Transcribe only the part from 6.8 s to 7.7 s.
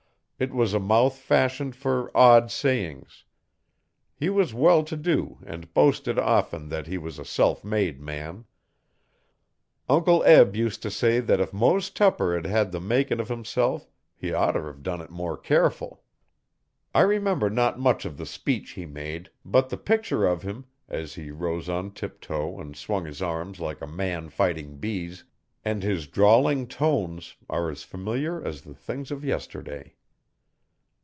he was a self